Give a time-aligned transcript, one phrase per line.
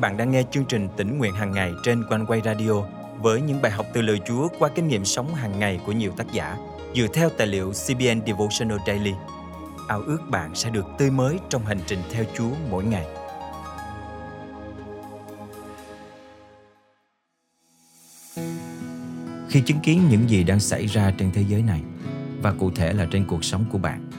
[0.00, 2.72] bạn đang nghe chương trình tỉnh nguyện hàng ngày trên quanh quay radio
[3.18, 6.12] với những bài học từ lời Chúa qua kinh nghiệm sống hàng ngày của nhiều
[6.16, 6.56] tác giả
[6.96, 9.12] dựa theo tài liệu CBN Devotional Daily.
[9.88, 13.06] Ao ước bạn sẽ được tươi mới trong hành trình theo Chúa mỗi ngày.
[19.48, 21.82] Khi chứng kiến những gì đang xảy ra trên thế giới này
[22.42, 24.10] và cụ thể là trên cuộc sống của bạn,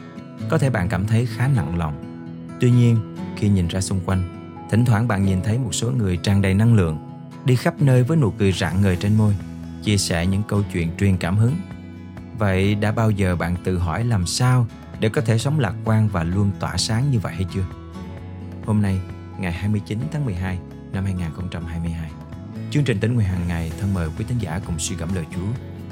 [0.50, 2.26] có thể bạn cảm thấy khá nặng lòng.
[2.60, 6.18] Tuy nhiên, khi nhìn ra xung quanh, Thỉnh thoảng bạn nhìn thấy một số người
[6.18, 6.98] tràn đầy năng lượng,
[7.46, 9.36] đi khắp nơi với nụ cười rạng ngời trên môi,
[9.84, 11.56] chia sẻ những câu chuyện truyền cảm hứng.
[12.38, 14.68] Vậy đã bao giờ bạn tự hỏi làm sao
[15.00, 17.66] để có thể sống lạc quan và luôn tỏa sáng như vậy hay chưa?
[18.66, 19.00] Hôm nay,
[19.40, 20.60] ngày 29 tháng 12
[20.94, 22.12] năm 2022,
[22.72, 25.26] chương trình tính nguyện hàng ngày thân mời quý thính giả cùng suy gẫm lời
[25.36, 25.48] Chúa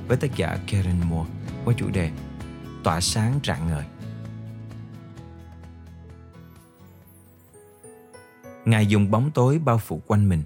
[0.07, 1.29] với tác giả Karen Moore
[1.65, 2.11] qua chủ đề
[2.83, 3.83] Tỏa sáng rạng ngời.
[8.67, 10.43] Ngài dùng bóng tối bao phủ quanh mình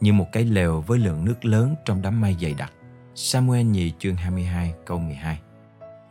[0.00, 2.72] như một cái lều với lượng nước lớn trong đám mây dày đặc.
[3.14, 5.38] Samuel nhì chương 22 câu 12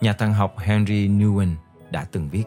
[0.02, 1.56] Nhà thần học Henry Newen
[1.92, 2.44] đã từng viết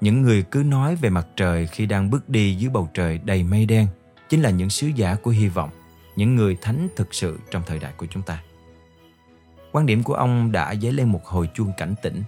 [0.00, 3.42] Những người cứ nói về mặt trời khi đang bước đi dưới bầu trời đầy
[3.42, 3.86] mây đen
[4.28, 5.70] chính là những sứ giả của hy vọng,
[6.16, 8.42] những người thánh thực sự trong thời đại của chúng ta.
[9.72, 12.22] Quan điểm của ông đã dấy lên một hồi chuông cảnh tỉnh.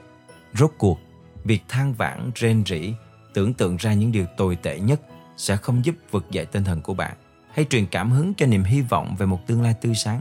[0.54, 0.98] Rốt cuộc,
[1.44, 2.94] việc than vãn, rên rỉ,
[3.34, 5.00] tưởng tượng ra những điều tồi tệ nhất
[5.42, 7.16] sẽ không giúp vực dậy tinh thần của bạn
[7.54, 10.20] hay truyền cảm hứng cho niềm hy vọng về một tương lai tươi sáng.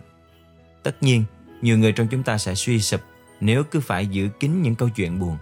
[0.83, 1.23] Tất nhiên,
[1.61, 3.02] nhiều người trong chúng ta sẽ suy sụp
[3.39, 5.38] nếu cứ phải giữ kín những câu chuyện buồn.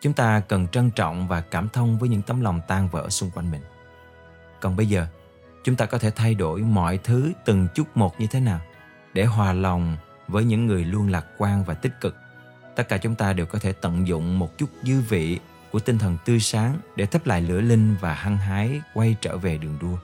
[0.00, 3.30] Chúng ta cần trân trọng và cảm thông với những tấm lòng tan vỡ xung
[3.30, 3.60] quanh mình.
[4.60, 5.06] Còn bây giờ,
[5.64, 8.60] chúng ta có thể thay đổi mọi thứ từng chút một như thế nào
[9.14, 9.96] để hòa lòng
[10.28, 12.16] với những người luôn lạc quan và tích cực.
[12.76, 15.38] Tất cả chúng ta đều có thể tận dụng một chút dư vị
[15.76, 19.36] của tinh thần tươi sáng để thắp lại lửa linh và hăng hái quay trở
[19.36, 19.96] về đường đua.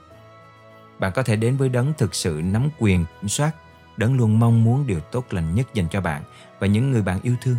[0.99, 3.51] Bạn có thể đến với đấng thực sự nắm quyền kiểm soát,
[3.97, 6.23] đấng luôn mong muốn điều tốt lành nhất dành cho bạn
[6.59, 7.57] và những người bạn yêu thương.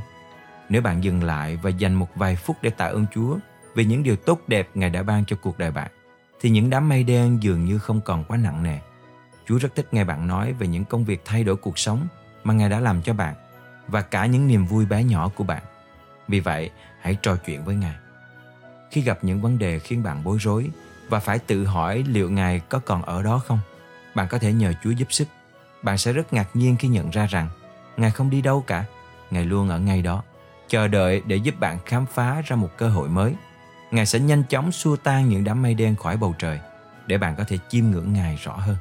[0.69, 3.37] Nếu bạn dừng lại và dành một vài phút để tạ ơn Chúa
[3.75, 5.91] vì những điều tốt đẹp Ngài đã ban cho cuộc đời bạn,
[6.41, 8.79] thì những đám mây đen dường như không còn quá nặng nề.
[9.47, 12.07] Chúa rất thích nghe bạn nói về những công việc thay đổi cuộc sống
[12.45, 13.35] mà Ngài đã làm cho bạn
[13.89, 15.63] và cả những niềm vui bé nhỏ của bạn.
[16.29, 18.04] Vì vậy, hãy trò chuyện với Ngài.
[18.95, 20.71] Khi gặp những vấn đề khiến bạn bối rối
[21.09, 23.59] và phải tự hỏi liệu Ngài có còn ở đó không,
[24.15, 25.29] bạn có thể nhờ Chúa giúp sức.
[25.83, 27.49] Bạn sẽ rất ngạc nhiên khi nhận ra rằng
[27.97, 28.85] Ngài không đi đâu cả,
[29.31, 30.23] Ngài luôn ở ngay đó,
[30.69, 33.35] chờ đợi để giúp bạn khám phá ra một cơ hội mới.
[33.91, 36.61] Ngài sẽ nhanh chóng xua tan những đám mây đen khỏi bầu trời
[37.07, 38.77] để bạn có thể chiêm ngưỡng Ngài rõ hơn.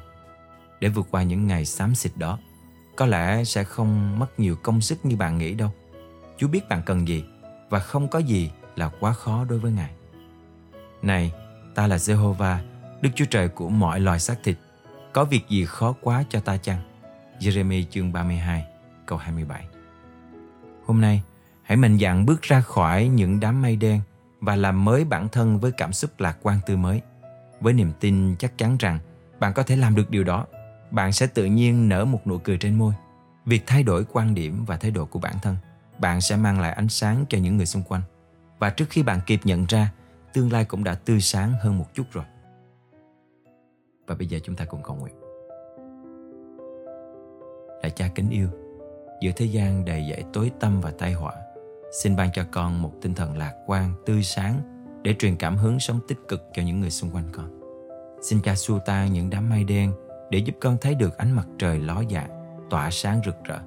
[0.80, 2.38] Để vượt qua những ngày xám xịt đó,
[2.96, 5.72] có lẽ sẽ không mất nhiều công sức như bạn nghĩ đâu.
[6.38, 7.24] Chúa biết bạn cần gì
[7.68, 9.90] và không có gì là quá khó đối với Ngài.
[11.04, 11.32] Này,
[11.74, 12.56] ta là Jehovah,
[13.00, 14.56] Đức Chúa Trời của mọi loài xác thịt.
[15.12, 16.78] Có việc gì khó quá cho ta chăng?
[17.40, 18.66] Jeremy chương 32,
[19.06, 19.64] câu 27
[20.86, 21.22] Hôm nay,
[21.62, 24.00] hãy mạnh dạn bước ra khỏi những đám mây đen
[24.40, 27.00] và làm mới bản thân với cảm xúc lạc quan tươi mới.
[27.60, 28.98] Với niềm tin chắc chắn rằng
[29.40, 30.46] bạn có thể làm được điều đó,
[30.90, 32.94] bạn sẽ tự nhiên nở một nụ cười trên môi.
[33.46, 35.56] Việc thay đổi quan điểm và thái độ của bản thân,
[35.98, 38.02] bạn sẽ mang lại ánh sáng cho những người xung quanh.
[38.58, 39.90] Và trước khi bạn kịp nhận ra,
[40.34, 42.24] tương lai cũng đã tươi sáng hơn một chút rồi.
[44.06, 45.14] Và bây giờ chúng ta cùng cầu nguyện.
[47.82, 48.48] Là cha kính yêu,
[49.20, 51.34] giữa thế gian đầy dẫy tối tâm và tai họa,
[52.02, 54.60] xin ban cho con một tinh thần lạc quan, tươi sáng
[55.02, 57.60] để truyền cảm hứng sống tích cực cho những người xung quanh con.
[58.22, 59.92] Xin cha xua tan những đám mây đen
[60.30, 63.58] để giúp con thấy được ánh mặt trời ló dạng, tỏa sáng rực rỡ.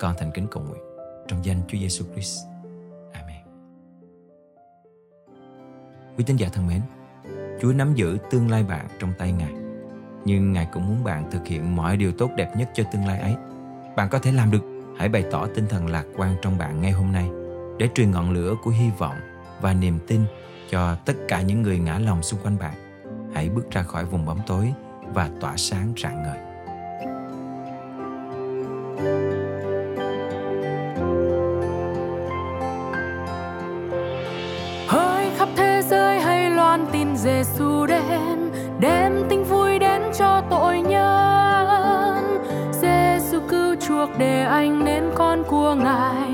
[0.00, 0.82] Con thành kính cầu nguyện
[1.28, 2.49] trong danh Chúa Giêsu Christ.
[6.20, 6.80] Quý tín giả thân mến,
[7.60, 9.52] Chúa nắm giữ tương lai bạn trong tay Ngài.
[10.24, 13.20] Nhưng Ngài cũng muốn bạn thực hiện mọi điều tốt đẹp nhất cho tương lai
[13.20, 13.34] ấy.
[13.96, 14.62] Bạn có thể làm được,
[14.98, 17.30] hãy bày tỏ tinh thần lạc quan trong bạn ngay hôm nay
[17.78, 19.16] để truyền ngọn lửa của hy vọng
[19.60, 20.20] và niềm tin
[20.70, 22.74] cho tất cả những người ngã lòng xung quanh bạn.
[23.34, 24.72] Hãy bước ra khỏi vùng bóng tối
[25.14, 26.38] và tỏa sáng rạng ngời.
[28.96, 29.39] Giêsu
[44.20, 46.28] để anh nên con của ngài.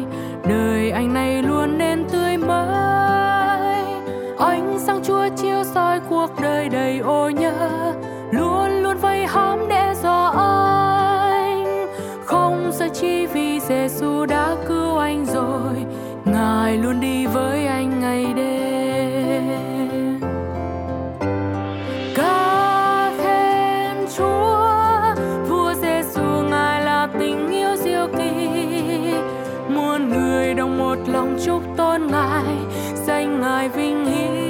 [0.49, 3.85] Đời anh này luôn nên tươi mới.
[4.38, 7.93] Ánh sáng Chúa chiếu soi cuộc đời đầy ô nhớ.
[8.31, 11.87] Luôn luôn vây hãm để dò anh.
[12.25, 15.75] Không sợ chi vì Giêsu đã cứu anh rồi.
[16.25, 17.56] Ngài luôn đi với
[31.76, 32.56] tôn ngài,
[32.94, 34.46] danh ngài vinh hiển.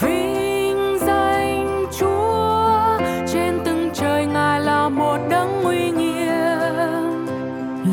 [0.00, 2.98] Vinh danh chúa,
[3.32, 7.26] trên từng trời ngài là một đấng uy nghiêm.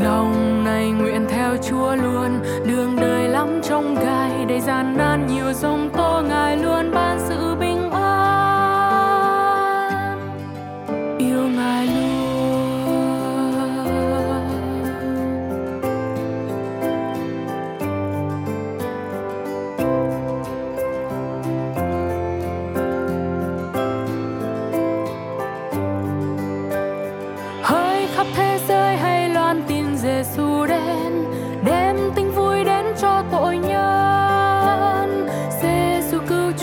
[0.03, 5.53] Lòng này nguyện theo chúa luôn, đường đời lắm trong gai đầy gian nan nhiều
[5.53, 7.72] giông to ngài luôn ban sự bình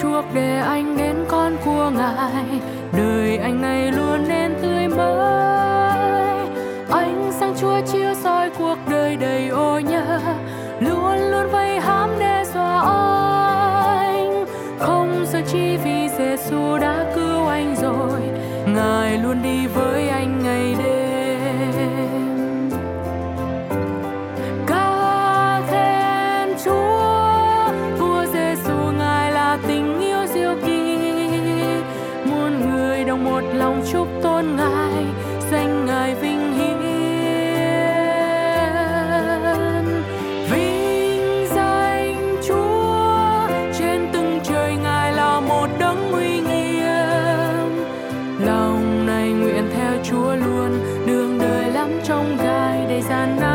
[0.03, 2.61] chuộc để anh đến con của ngài.
[2.97, 6.47] Đời anh này luôn nên tươi mới.
[6.91, 10.21] Ánh sáng Chúa chiếu soi cuộc đời đầy ô nhơ.
[10.81, 12.81] Luôn luôn vây hãm đe dọa
[13.97, 14.47] anh.
[14.79, 18.21] Không sợ chi vì Giêsu đã cứu anh rồi.
[18.67, 20.90] Ngài luôn đi với anh ngày đêm.
[33.93, 35.05] Chúc tôn ngài,
[35.51, 36.79] danh ngài vinh hiển
[40.51, 43.49] vinh danh Chúa,
[43.79, 47.85] trên từng trời ngài là một đấng uy nghiêm.
[48.47, 50.71] Lòng này nguyện theo Chúa luôn,
[51.07, 53.50] đường đời lắm trong gai đầy gian nan.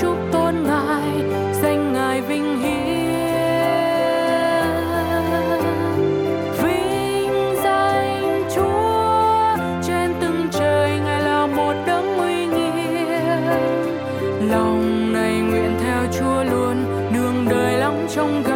[0.00, 1.24] Chúc tôn ngài,
[1.62, 2.74] danh ngài vinh hiển.
[6.62, 9.56] Vinh danh Chúa,
[9.88, 13.08] trên từng trời ngài là một đấng uy nghiêm.
[14.50, 16.76] Lòng này nguyện theo Chúa luôn
[17.14, 18.53] đường đời lắm trong gai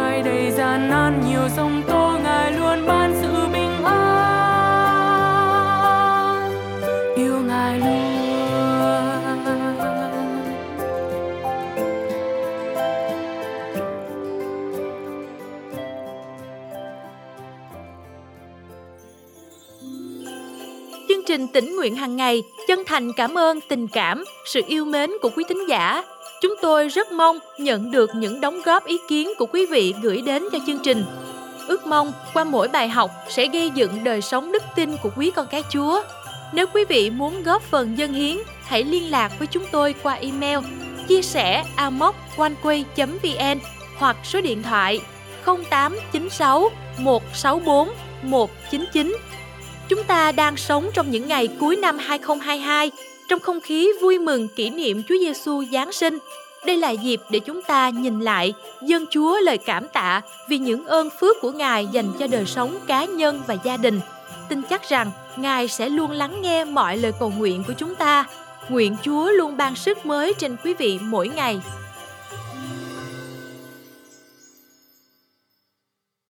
[21.29, 25.29] trình tỉnh nguyện hàng ngày chân thành cảm ơn tình cảm, sự yêu mến của
[25.35, 26.03] quý thính giả.
[26.41, 30.21] Chúng tôi rất mong nhận được những đóng góp ý kiến của quý vị gửi
[30.21, 31.03] đến cho chương trình.
[31.67, 35.31] Ước mong qua mỗi bài học sẽ gây dựng đời sống đức tin của quý
[35.35, 36.01] con cái Chúa.
[36.53, 40.13] Nếu quý vị muốn góp phần dân hiến, hãy liên lạc với chúng tôi qua
[40.13, 40.59] email
[41.07, 43.59] chia sẻ amoconeway.vn
[43.97, 44.99] hoặc số điện thoại
[45.45, 47.89] 0896 164
[48.23, 49.15] 199.
[49.89, 52.91] Chúng ta đang sống trong những ngày cuối năm 2022
[53.29, 56.17] trong không khí vui mừng kỷ niệm Chúa Giêsu Giáng sinh.
[56.65, 60.85] Đây là dịp để chúng ta nhìn lại, dâng Chúa lời cảm tạ vì những
[60.85, 63.99] ơn phước của Ngài dành cho đời sống cá nhân và gia đình.
[64.49, 68.25] Tin chắc rằng Ngài sẽ luôn lắng nghe mọi lời cầu nguyện của chúng ta.
[68.69, 71.61] Nguyện Chúa luôn ban sức mới trên quý vị mỗi ngày.